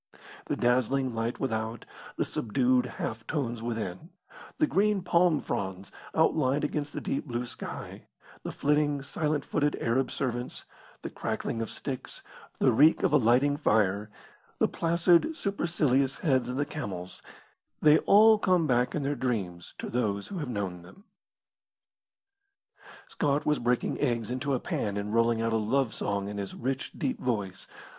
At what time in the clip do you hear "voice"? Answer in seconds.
27.19-27.67